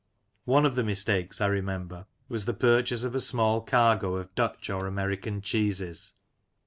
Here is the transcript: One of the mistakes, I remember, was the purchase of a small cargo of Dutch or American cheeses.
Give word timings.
One 0.45 0.65
of 0.65 0.73
the 0.73 0.83
mistakes, 0.83 1.39
I 1.41 1.45
remember, 1.45 2.07
was 2.27 2.45
the 2.45 2.55
purchase 2.55 3.03
of 3.03 3.13
a 3.13 3.19
small 3.19 3.61
cargo 3.61 4.15
of 4.15 4.33
Dutch 4.33 4.67
or 4.71 4.87
American 4.87 5.41
cheeses. 5.43 6.15